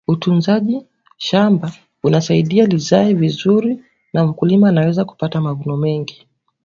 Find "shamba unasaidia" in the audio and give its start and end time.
1.17-2.65